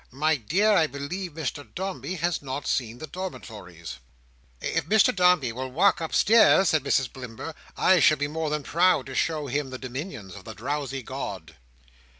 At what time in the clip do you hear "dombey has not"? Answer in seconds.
1.75-2.65